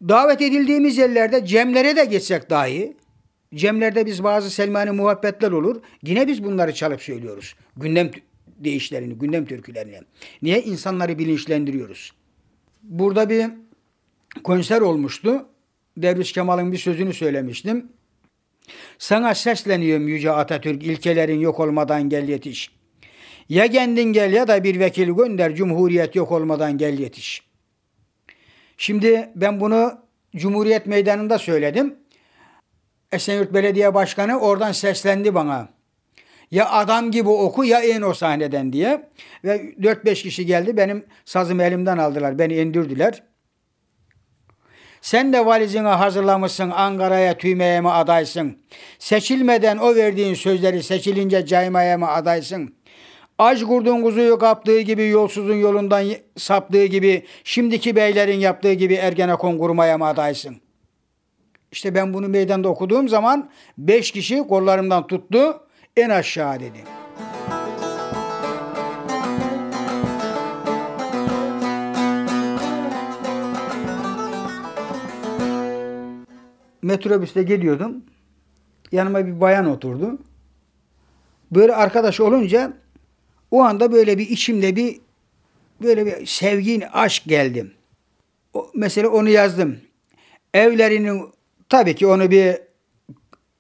davet 0.01 0.41
edildiğimiz 0.41 0.98
yerlerde 0.98 1.46
cemlere 1.46 1.96
de 1.96 2.05
geçsek 2.05 2.50
dahi 2.50 2.98
cemlerde 3.55 4.05
biz 4.05 4.24
bazı 4.24 4.50
Selmani 4.50 4.91
muhabbetler 4.91 5.51
olur. 5.51 5.81
Yine 6.03 6.27
biz 6.27 6.43
bunları 6.43 6.74
çalıp 6.74 7.01
söylüyoruz. 7.01 7.55
Gündem 7.77 8.12
deyişlerini, 8.63 9.13
gündem 9.13 9.45
türkülerini. 9.45 9.99
Niye? 10.41 10.63
insanları 10.63 11.19
bilinçlendiriyoruz. 11.19 12.13
Burada 12.83 13.29
bir 13.29 13.45
konser 14.43 14.81
olmuştu. 14.81 15.45
Derviş 15.97 16.31
Kemal'ın 16.31 16.71
bir 16.71 16.77
sözünü 16.77 17.13
söylemiştim. 17.13 17.87
Sana 18.97 19.35
sesleniyorum 19.35 20.07
Yüce 20.07 20.31
Atatürk, 20.31 20.83
ilkelerin 20.83 21.39
yok 21.39 21.59
olmadan 21.59 22.09
gel 22.09 22.29
yetiş. 22.29 22.71
Ya 23.49 23.67
kendin 23.67 24.13
gel 24.13 24.33
ya 24.33 24.47
da 24.47 24.63
bir 24.63 24.79
vekil 24.79 25.07
gönder, 25.07 25.55
cumhuriyet 25.55 26.15
yok 26.15 26.31
olmadan 26.31 26.77
gel 26.77 26.99
yetiş. 26.99 27.41
Şimdi 28.77 29.29
ben 29.35 29.59
bunu 29.59 30.09
Cumhuriyet 30.35 30.85
Meydanı'nda 30.85 31.39
söyledim. 31.39 31.95
Esenyurt 33.11 33.53
Belediye 33.53 33.93
Başkanı 33.93 34.39
oradan 34.39 34.71
seslendi 34.71 35.35
bana. 35.35 35.69
Ya 36.51 36.69
adam 36.69 37.11
gibi 37.11 37.29
oku 37.29 37.63
ya 37.63 37.83
in 37.83 38.01
o 38.01 38.13
sahneden 38.13 38.73
diye. 38.73 39.09
Ve 39.43 39.73
4-5 39.79 40.23
kişi 40.23 40.45
geldi 40.45 40.77
benim 40.77 41.05
sazımı 41.25 41.63
elimden 41.63 41.97
aldılar. 41.97 42.39
Beni 42.39 42.55
indirdiler. 42.55 43.23
Sen 45.01 45.33
de 45.33 45.45
valizini 45.45 45.87
hazırlamışsın 45.87 46.69
Ankara'ya 46.69 47.37
tüymeye 47.37 47.81
mi 47.81 47.89
adaysın? 47.89 48.57
Seçilmeden 48.99 49.77
o 49.77 49.95
verdiğin 49.95 50.33
sözleri 50.33 50.83
seçilince 50.83 51.45
caymaya 51.45 51.97
mı 51.97 52.07
adaysın? 52.07 52.75
Aç 53.37 53.63
kurdun 53.63 54.01
kuzuyu 54.01 54.39
kaptığı 54.39 54.79
gibi 54.79 55.07
yolsuzun 55.07 55.55
yolundan 55.55 56.05
saptığı 56.37 56.85
gibi 56.85 57.25
şimdiki 57.43 57.95
beylerin 57.95 58.39
yaptığı 58.39 58.73
gibi 58.73 58.93
Ergenekon 58.93 59.57
kurmaya 59.57 59.97
mı 59.97 60.05
adaysın? 60.05 60.61
İşte 61.71 61.95
ben 61.95 62.13
bunu 62.13 62.27
meydanda 62.27 62.69
okuduğum 62.69 63.09
zaman 63.09 63.49
beş 63.77 64.11
kişi 64.11 64.47
kollarımdan 64.47 65.07
tuttu 65.07 65.61
en 65.99 66.09
aşağı 66.09 66.59
dedi. 66.59 66.83
Metrobüste 76.81 77.43
geliyordum. 77.43 78.03
Yanıma 78.91 79.27
bir 79.27 79.41
bayan 79.41 79.65
oturdu. 79.65 80.17
Böyle 81.51 81.75
arkadaş 81.75 82.19
olunca 82.19 82.73
o 83.51 83.61
anda 83.61 83.91
böyle 83.91 84.17
bir 84.17 84.29
içimde 84.29 84.75
bir 84.75 84.99
böyle 85.81 86.05
bir 86.05 86.25
sevgin 86.25 86.83
aşk 86.93 87.23
geldim. 87.25 87.73
O, 88.53 88.71
mesela 88.75 89.09
onu 89.09 89.29
yazdım. 89.29 89.77
Evlerinin 90.53 91.23
tabii 91.69 91.95
ki 91.95 92.07
onu 92.07 92.31
bir 92.31 92.57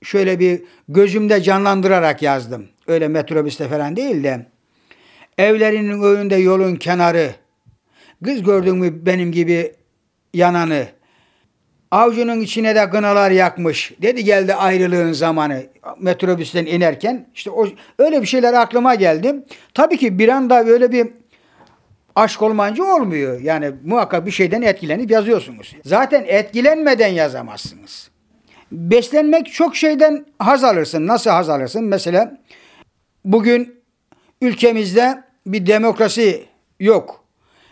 şöyle 0.03 0.39
bir 0.39 0.61
gözümde 0.89 1.41
canlandırarak 1.41 2.21
yazdım. 2.21 2.67
Öyle 2.87 3.07
metrobüste 3.07 3.67
falan 3.67 3.95
değil 3.95 4.23
de. 4.23 4.45
Evlerinin 5.37 6.01
önünde 6.01 6.35
yolun 6.35 6.75
kenarı. 6.75 7.31
Kız 8.25 8.43
gördün 8.43 8.77
mü 8.77 9.05
benim 9.05 9.31
gibi 9.31 9.73
yananı. 10.33 10.87
Avcunun 11.91 12.41
içine 12.41 12.75
de 12.75 12.85
gınalar 12.91 13.31
yakmış. 13.31 13.93
Dedi 14.01 14.23
geldi 14.23 14.53
ayrılığın 14.53 15.11
zamanı. 15.11 15.63
Metrobüsten 15.99 16.65
inerken 16.65 17.27
işte 17.35 17.51
o 17.51 17.67
öyle 17.99 18.21
bir 18.21 18.27
şeyler 18.27 18.53
aklıma 18.53 18.95
geldi. 18.95 19.35
Tabii 19.73 19.97
ki 19.97 20.19
bir 20.19 20.29
anda 20.29 20.67
böyle 20.67 20.91
bir 20.91 21.07
aşk 22.15 22.41
olmayınca 22.41 22.83
olmuyor. 22.83 23.41
Yani 23.41 23.71
muhakkak 23.85 24.25
bir 24.25 24.31
şeyden 24.31 24.61
etkilenip 24.61 25.11
yazıyorsunuz. 25.11 25.75
Zaten 25.85 26.23
etkilenmeden 26.27 27.07
yazamazsınız. 27.07 28.09
Beslenmek 28.71 29.53
çok 29.53 29.75
şeyden 29.75 30.25
haz 30.39 30.63
alırsın. 30.63 31.07
Nasıl 31.07 31.29
haz 31.29 31.49
alırsın? 31.49 31.83
Mesela 31.83 32.37
bugün 33.25 33.81
ülkemizde 34.41 35.23
bir 35.45 35.65
demokrasi 35.65 36.45
yok. 36.79 37.23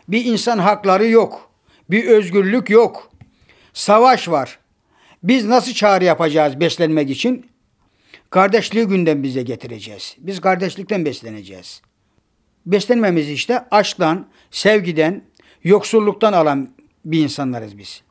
Bir 0.07 0.25
insan 0.25 0.57
hakları 0.57 1.07
yok. 1.07 1.51
Bir 1.89 2.05
özgürlük 2.05 2.69
yok. 2.69 3.11
Savaş 3.73 4.29
var. 4.29 4.59
Biz 5.23 5.45
nasıl 5.45 5.73
çağrı 5.73 6.03
yapacağız 6.03 6.59
beslenmek 6.59 7.09
için? 7.09 7.45
Kardeşliği 8.29 8.85
günden 8.85 9.23
bize 9.23 9.41
getireceğiz. 9.41 10.15
Biz 10.17 10.41
kardeşlikten 10.41 11.05
besleneceğiz. 11.05 11.81
Beslenmemiz 12.65 13.29
işte 13.29 13.65
aşktan, 13.71 14.27
sevgiden, 14.51 15.21
yoksulluktan 15.63 16.33
alan 16.33 16.69
bir 17.05 17.19
insanlarız 17.19 17.77
biz. 17.77 18.01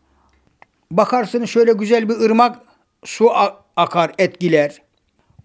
Bakarsınız 0.90 1.50
şöyle 1.50 1.72
güzel 1.72 2.08
bir 2.08 2.20
ırmak 2.20 2.65
su 3.04 3.30
akar, 3.76 4.12
etkiler. 4.18 4.82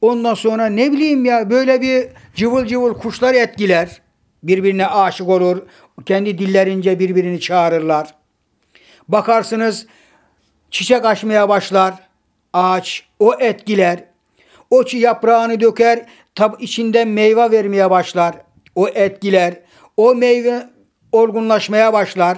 Ondan 0.01 0.33
sonra 0.33 0.65
ne 0.65 0.91
bileyim 0.91 1.25
ya 1.25 1.49
böyle 1.49 1.81
bir 1.81 2.07
cıvıl 2.35 2.65
cıvıl 2.65 2.93
kuşlar 2.93 3.33
etkiler. 3.33 4.01
Birbirine 4.43 4.87
aşık 4.87 5.29
olur. 5.29 5.61
Kendi 6.05 6.37
dillerince 6.37 6.99
birbirini 6.99 7.39
çağırırlar. 7.39 8.15
Bakarsınız 9.07 9.87
çiçek 10.71 11.05
açmaya 11.05 11.49
başlar. 11.49 11.93
Ağaç 12.53 13.03
o 13.19 13.33
etkiler. 13.39 14.03
O 14.69 14.83
yaprağını 14.93 15.59
döker, 15.59 16.05
tab 16.35 16.53
içinden 16.59 17.07
meyve 17.07 17.51
vermeye 17.51 17.89
başlar. 17.89 18.35
O 18.75 18.87
etkiler. 18.87 19.59
O 19.97 20.15
meyve 20.15 20.69
olgunlaşmaya 21.11 21.93
başlar. 21.93 22.37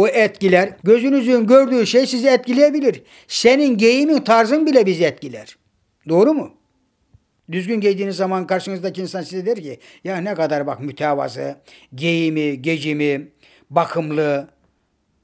O 0.00 0.08
etkiler. 0.08 0.70
Gözünüzün 0.84 1.46
gördüğü 1.46 1.86
şey 1.86 2.06
sizi 2.06 2.28
etkileyebilir. 2.28 3.02
Senin 3.28 3.78
geyimin 3.78 4.20
tarzın 4.20 4.66
bile 4.66 4.86
bizi 4.86 5.04
etkiler. 5.04 5.56
Doğru 6.08 6.34
mu? 6.34 6.54
Düzgün 7.52 7.80
giydiğiniz 7.80 8.16
zaman 8.16 8.46
karşınızdaki 8.46 9.02
insan 9.02 9.22
size 9.22 9.46
der 9.46 9.62
ki 9.62 9.78
ya 10.04 10.16
ne 10.16 10.34
kadar 10.34 10.66
bak 10.66 10.80
mütevazı, 10.80 11.56
giyimi, 11.92 12.62
gecimi, 12.62 13.28
bakımlı, 13.70 14.48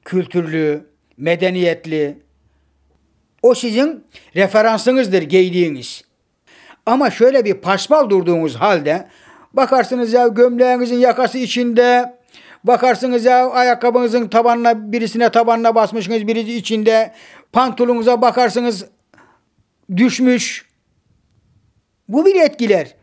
kültürlü, 0.05 0.87
medeniyetli. 1.17 2.19
O 3.43 3.55
sizin 3.55 4.05
referansınızdır 4.35 5.23
giydiğiniz. 5.23 6.05
Ama 6.87 7.11
şöyle 7.11 7.45
bir 7.45 7.55
paspal 7.55 8.11
durduğunuz 8.11 8.57
halde 8.57 9.09
bakarsınız 9.53 10.13
ya 10.13 10.29
gömleğinizin 10.29 10.99
yakası 10.99 11.39
içinde, 11.39 12.16
bakarsınız 12.67 13.25
ya 13.25 13.51
ayakkabınızın 13.51 14.29
tabanına 14.29 14.93
birisine 14.93 15.31
tabanına 15.31 15.75
basmışsınız 15.75 16.27
birisi 16.27 16.55
içinde, 16.55 17.13
pantolonunuza 17.53 18.23
bakarsınız 18.23 18.85
düşmüş. 19.97 20.67
Bu 22.09 22.27
bile 22.27 22.45
etkiler. 22.45 22.95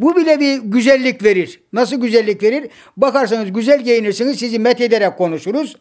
Bu 0.00 0.16
bile 0.16 0.40
bir 0.40 0.58
güzellik 0.58 1.24
verir. 1.24 1.60
Nasıl 1.72 1.96
güzellik 1.96 2.42
verir? 2.42 2.70
Bakarsanız 2.96 3.52
güzel 3.52 3.82
giyinirsiniz, 3.82 4.38
sizi 4.38 4.58
met 4.58 4.80
ederek 4.80 5.18
konuşuruz. 5.18 5.76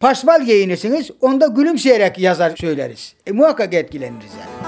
Pasmal 0.00 0.44
giyinirsiniz, 0.44 1.10
onda 1.20 1.46
gülümseyerek 1.46 2.18
yazar 2.18 2.56
söyleriz. 2.56 3.14
E, 3.26 3.32
muhakkak 3.32 3.74
etkileniriz 3.74 4.30
yani. 4.40 4.61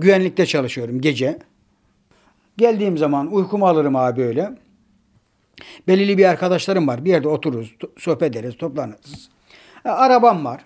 Güvenlikte 0.00 0.46
çalışıyorum 0.46 1.00
gece. 1.00 1.38
Geldiğim 2.56 2.98
zaman 2.98 3.32
uykumu 3.32 3.66
alırım 3.66 3.96
abi 3.96 4.20
böyle. 4.20 4.50
Belirli 5.88 6.18
bir 6.18 6.24
arkadaşlarım 6.24 6.88
var. 6.88 7.04
Bir 7.04 7.10
yerde 7.10 7.28
otururuz, 7.28 7.74
sohbet 7.98 8.36
ederiz, 8.36 8.56
toplanırız. 8.56 9.30
Arabam 9.84 10.44
var. 10.44 10.60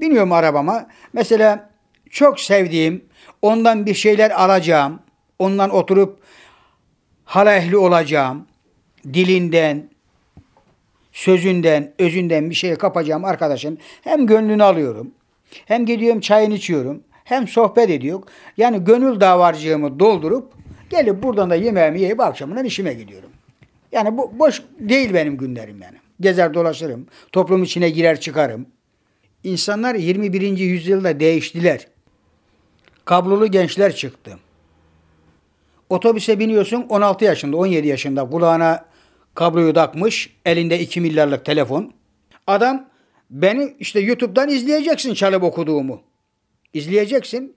Biniyorum 0.00 0.32
arabama. 0.32 0.86
Mesela 1.12 1.70
çok 2.10 2.40
sevdiğim, 2.40 3.04
ondan 3.42 3.86
bir 3.86 3.94
şeyler 3.94 4.30
alacağım. 4.30 5.00
Ondan 5.38 5.70
oturup 5.70 6.18
hala 7.24 7.56
ehli 7.56 7.76
olacağım. 7.76 8.46
Dilinden, 9.04 9.90
sözünden, 11.12 11.92
özünden 11.98 12.50
bir 12.50 12.54
şey 12.54 12.74
kapacağım 12.74 13.24
arkadaşın. 13.24 13.78
Hem 14.02 14.26
gönlünü 14.26 14.62
alıyorum. 14.62 15.10
Hem 15.64 15.86
gidiyorum 15.86 16.20
çayını 16.20 16.54
içiyorum. 16.54 17.02
Hem 17.28 17.48
sohbet 17.48 17.90
ediyor. 17.90 18.22
Yani 18.56 18.84
gönül 18.84 19.20
davarcığımı 19.20 20.00
doldurup 20.00 20.52
gelip 20.90 21.22
buradan 21.22 21.50
da 21.50 21.54
yemeğimi 21.54 22.00
yiyip 22.00 22.20
akşamından 22.20 22.64
işime 22.64 22.94
gidiyorum. 22.94 23.30
Yani 23.92 24.18
bu 24.18 24.38
boş 24.38 24.62
değil 24.78 25.14
benim 25.14 25.36
günlerim 25.36 25.82
yani. 25.82 25.96
Gezer 26.20 26.54
dolaşırım. 26.54 27.06
Toplum 27.32 27.62
içine 27.62 27.90
girer 27.90 28.20
çıkarım. 28.20 28.66
İnsanlar 29.44 29.94
21. 29.94 30.58
yüzyılda 30.58 31.20
değiştiler. 31.20 31.86
Kablolu 33.04 33.46
gençler 33.46 33.96
çıktı. 33.96 34.38
Otobüse 35.90 36.38
biniyorsun 36.38 36.86
16 36.88 37.24
yaşında 37.24 37.56
17 37.56 37.88
yaşında 37.88 38.30
kulağına 38.30 38.84
kabloyu 39.34 39.72
takmış 39.74 40.36
elinde 40.44 40.80
2 40.80 41.00
milyarlık 41.00 41.44
telefon. 41.44 41.92
Adam 42.46 42.88
beni 43.30 43.74
işte 43.78 44.00
YouTube'dan 44.00 44.48
izleyeceksin 44.48 45.14
çalıp 45.14 45.42
okuduğumu. 45.42 46.07
İzleyeceksin. 46.72 47.56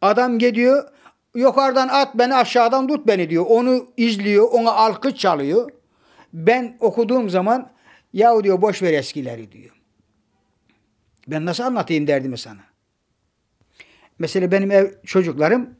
Adam 0.00 0.38
gidiyor 0.38 0.88
yukarıdan 1.34 1.88
at 1.88 2.18
beni 2.18 2.34
aşağıdan 2.34 2.88
tut 2.88 3.06
beni 3.06 3.30
diyor. 3.30 3.46
Onu 3.48 3.86
izliyor 3.96 4.48
ona 4.52 4.72
alkış 4.72 5.14
çalıyor. 5.14 5.70
Ben 6.32 6.76
okuduğum 6.80 7.30
zaman 7.30 7.70
yahu 8.12 8.44
diyor 8.44 8.62
boş 8.62 8.82
ver 8.82 8.92
eskileri 8.92 9.52
diyor. 9.52 9.76
Ben 11.28 11.44
nasıl 11.46 11.64
anlatayım 11.64 12.06
derdimi 12.06 12.38
sana? 12.38 12.60
Mesela 14.18 14.52
benim 14.52 14.70
ev 14.70 14.90
çocuklarım 15.06 15.74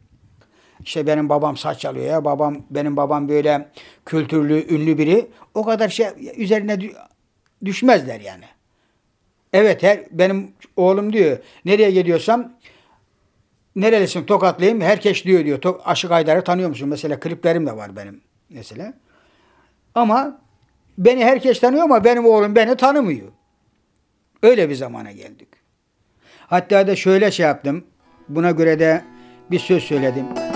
işte 0.81 1.07
benim 1.07 1.29
babam 1.29 1.57
saç 1.57 1.81
çalıyor 1.81 2.07
ya. 2.07 2.25
Babam 2.25 2.57
benim 2.71 2.97
babam 2.97 3.29
böyle 3.29 3.69
kültürlü, 4.07 4.75
ünlü 4.75 4.99
biri. 4.99 5.27
O 5.55 5.65
kadar 5.65 5.89
şey 5.89 6.07
üzerine 6.37 6.79
düşmezler 7.65 8.21
yani. 8.21 8.45
Evet 9.53 9.83
her 9.83 10.01
benim 10.11 10.53
oğlum 10.77 11.13
diyor. 11.13 11.39
Nereye 11.65 11.91
gidiyorsam 11.91 12.53
nerelisin 13.77 14.25
Tokatlıyım. 14.25 14.81
Herkes 14.81 15.25
diyor 15.25 15.45
diyor. 15.45 15.61
Aşık 15.85 16.11
Aydar'ı 16.11 16.45
tanıyor 16.45 16.69
musun? 16.69 16.89
Mesela 16.89 17.21
kliplerim 17.21 17.67
de 17.67 17.77
var 17.77 17.97
benim 17.97 18.21
mesela. 18.51 18.95
Ama 19.95 20.41
beni 20.99 21.25
herkes 21.25 21.61
tanıyor 21.61 21.85
ama 21.85 22.05
benim 22.05 22.27
oğlum 22.27 22.57
beni 22.57 22.77
tanımıyor. 22.77 23.29
Öyle 24.43 24.69
bir 24.69 24.75
zamana 24.75 25.13
geldik. 25.13 25.49
Hatta 26.47 26.87
da 26.87 26.97
şöyle 26.97 27.31
şey 27.31 27.47
yaptım. 27.47 27.85
Buna 28.29 28.51
göre 28.51 28.79
de 28.79 29.05
bir 29.51 29.59
söz 29.59 29.83
söyledim. 29.83 30.52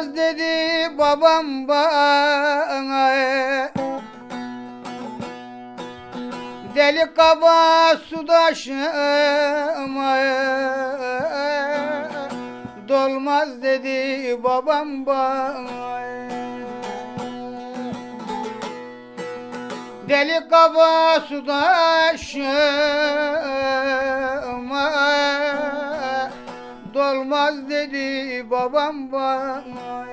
Almaz 0.00 0.16
dedi 0.16 0.98
babam 0.98 1.68
bana. 1.68 3.10
Deli 6.74 7.14
kaba 7.14 7.96
sudaşıma 8.08 8.86
Dolmaz 12.88 13.62
dedi 13.62 14.38
babam 14.44 15.06
bana. 15.06 16.00
Deli 20.08 20.48
kaba 20.50 21.20
sudaşıma 21.20 22.60
Dolmaz 27.10 27.70
dedi 27.70 28.50
babam 28.50 29.12
bana. 29.12 30.06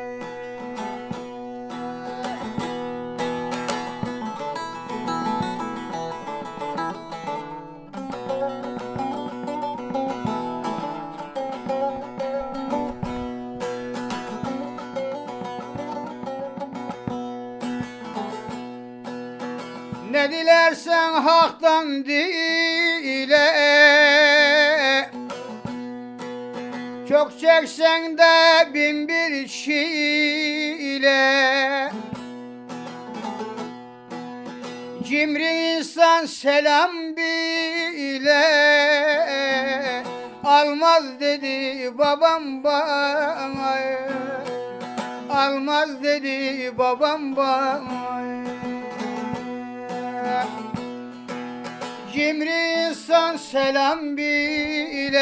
Ne 20.11 20.31
dilersen 20.31 21.13
haktan 21.13 22.05
dile 22.05 23.45
Çok 27.27 27.39
çeksen 27.39 28.17
de 28.17 28.73
bin 28.73 29.07
bir 29.07 29.47
çile 29.47 31.11
Cimri 35.03 35.77
insan 35.77 36.25
selam 36.25 36.91
bile. 37.17 38.43
Almaz 40.43 41.19
dedi 41.19 41.97
babam 41.97 42.63
bana. 42.63 43.77
Almaz 45.29 46.03
dedi 46.03 46.77
babam 46.77 47.35
bana. 47.35 48.57
Cimri 52.13 52.89
insan 52.89 53.37
selam 53.37 54.17
bile 54.17 55.17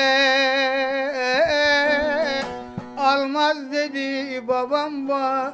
Almaz 3.26 3.72
dedi 3.72 4.48
babam 4.48 5.08
bana. 5.08 5.54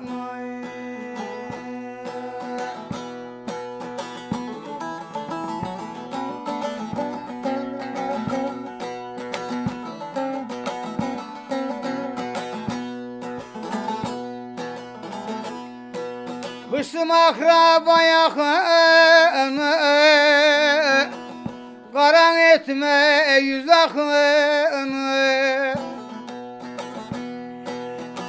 Hırsım 16.72 17.12
akraba 17.12 18.02
yakını 18.02 19.72
Karan 21.94 22.38
etme 22.38 23.38
yüz 23.42 23.70
akını 23.70 24.42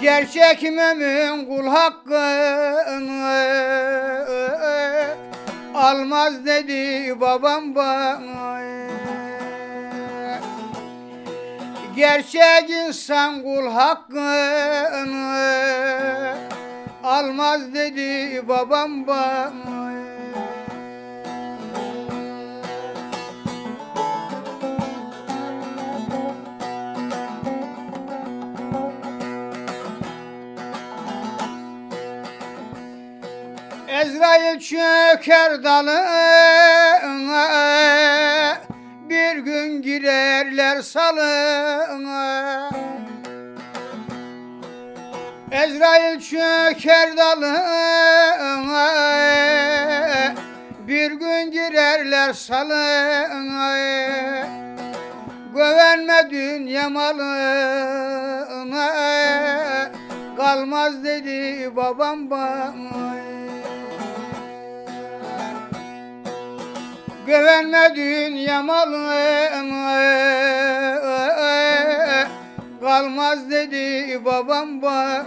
Gerçek 0.02 0.62
mümin 0.62 1.46
kul 1.46 1.66
hakkını 1.66 3.32
Almaz 5.74 6.46
dedi 6.46 7.20
babam 7.20 7.74
bana. 7.74 8.62
Gerçek 11.96 12.70
insan 12.70 13.42
kul 13.42 13.66
hakkını 13.70 15.36
Almaz 17.04 17.74
dedi 17.74 18.48
babam 18.48 19.06
bana 19.06 20.12
Ezrail 34.32 34.60
çöker 34.60 35.64
dalına 35.64 37.48
Bir 39.08 39.36
gün 39.36 39.82
girerler 39.82 40.82
salına. 40.82 42.70
Ezrail 45.50 46.20
çöker 46.20 47.16
dalına 47.16 48.88
Bir 50.86 51.12
gün 51.12 51.50
girerler 51.50 52.32
salına. 52.32 53.76
Güvenme 55.54 56.30
dünya 56.30 56.90
malına 56.90 57.82
Kalmaz 60.36 61.04
dedi 61.04 61.76
babam 61.76 62.30
bana 62.30 63.12
Güvenme 67.32 67.96
dünya 67.96 68.62
malına 68.62 69.48
Kalmaz 72.80 73.50
dedi 73.50 74.24
babam 74.24 74.82
bana. 74.82 75.24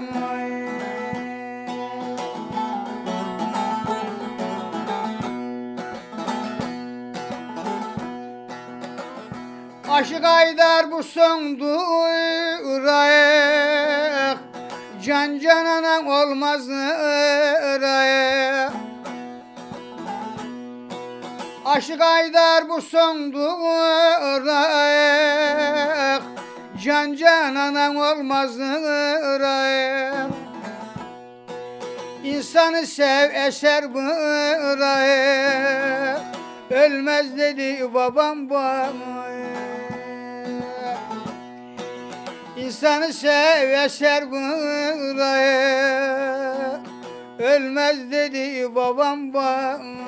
Aşık 9.90 10.24
Aydar 10.24 10.92
bu 10.92 11.04
son 11.04 11.60
durayak 11.60 13.18
Can 15.06 15.40
cananan 15.40 16.08
olmaz 16.08 16.70
ırayak 16.70 18.26
Aşık 21.76 22.02
Aydar 22.02 22.70
bu 22.70 22.82
son 22.82 23.34
durayak 23.34 23.82
Can 26.84 27.16
cananan 27.16 27.96
olmaz 27.96 28.60
ırayak 28.60 30.28
İnsanı 32.24 32.88
sev 32.88 33.34
eser 33.48 33.94
bırak 33.94 35.02
Ölmez 36.70 37.38
dedi 37.38 37.94
babam 37.94 38.50
bana 38.50 39.26
İnsanı 42.58 43.14
sev 43.14 43.70
eser 43.70 44.32
bırak 44.32 44.46
Ölmez 47.40 48.12
dedi 48.12 48.76
babam 48.76 49.34
bana 49.34 50.05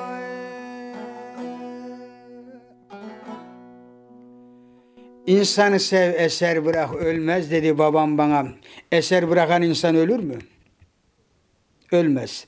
İnsanı 5.28 5.80
sev 5.80 6.14
eser 6.14 6.66
bırak 6.66 6.96
ölmez 6.96 7.52
dedi 7.52 7.78
babam 7.78 8.18
bana. 8.18 8.48
Eser 8.92 9.30
bırakan 9.30 9.62
insan 9.62 9.96
ölür 9.96 10.20
mü? 10.20 10.40
Ölmez. 11.92 12.48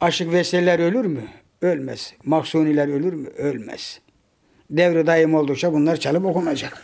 Aşık 0.00 0.32
vesseler 0.32 0.78
ölür 0.78 1.04
mü? 1.04 1.24
Ölmez. 1.62 2.14
Mahsuniler 2.24 2.88
ölür 2.88 3.12
mü? 3.12 3.28
Ölmez. 3.28 4.00
Devri 4.70 5.06
daim 5.06 5.34
oldukça 5.34 5.72
bunlar 5.72 5.96
çalıp 5.96 6.24
okunacak. 6.24 6.82